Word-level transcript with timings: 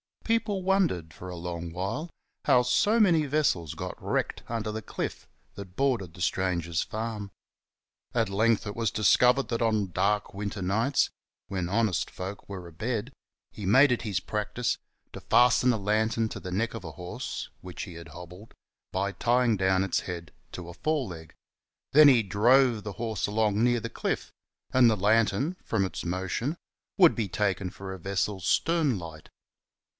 People 0.23 0.63
wondered, 0.63 1.13
for 1.13 1.27
a 1.29 1.35
long 1.35 1.73
while, 1.73 2.09
how 2.45 2.61
so 2.61 2.99
many 3.01 3.25
vessels 3.25 3.75
got 3.75 4.01
wrecked 4.01 4.43
under 4.47 4.71
the 4.71 4.81
cliff 4.81 5.27
that 5.55 5.75
bordered 5.75 6.13
the 6.13 6.21
stranger's 6.21 6.81
farm. 6.81 7.29
At 8.15 8.29
length 8.29 8.65
it 8.65 8.75
was 8.75 8.89
discovered 8.89 9.49
that 9.49 9.61
on 9.61 9.91
dark 9.91 10.33
winter 10.33 10.61
nights— 10.61 11.09
when 11.49 11.67
honest 11.67 12.09
folks 12.09 12.45
were 12.47 12.65
a 12.65 12.71
bed— 12.71 13.11
he 13.51 13.65
made 13.65 13.91
it 13.91 14.03
his 14.03 14.21
practice 14.21 14.77
to 15.13 15.19
fasten 15.19 15.71
a 15.73 15.77
lantern 15.77 16.29
to 16.29 16.39
the 16.39 16.51
neck 16.51 16.73
of 16.73 16.85
a 16.85 16.93
horse, 16.93 17.49
which 17.59 17.83
he 17.83 17.95
had 17.95 18.07
hobbled, 18.07 18.53
by 18.93 19.11
tying 19.11 19.57
down 19.57 19.83
its 19.83 19.99
head 19.99 20.31
to 20.53 20.69
a 20.69 20.73
fore 20.73 21.09
leg; 21.09 21.33
then 21.91 22.07
he 22.07 22.23
drove 22.23 22.81
the 22.83 22.93
horse 22.93 23.27
along 23.27 23.63
near 23.63 23.81
the 23.81 23.89
cliff, 23.89 24.31
and 24.71 24.89
the 24.89 24.95
lantern, 24.95 25.57
from 25.63 25.85
its 25.85 26.05
motion, 26.05 26.55
would 26.97 27.15
be 27.15 27.27
taken 27.27 27.69
for 27.69 27.93
a 27.93 27.99
vessel's 27.99 28.45
stern 28.47 28.97
light. 28.97 29.29